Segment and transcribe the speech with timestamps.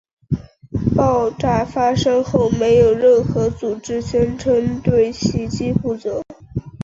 [0.95, 6.23] 爆炸发生后没有任何组织宣称对袭击负责。